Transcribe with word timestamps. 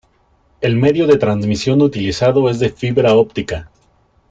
El 0.61 0.77
medio 0.77 1.05
de 1.05 1.17
transmisión 1.19 1.79
utilizado 1.83 2.49
es 2.49 2.57
de 2.57 2.71
fibra 2.71 3.13
óptica. 3.13 3.69